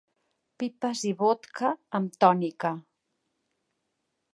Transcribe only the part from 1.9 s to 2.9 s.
amb tònica.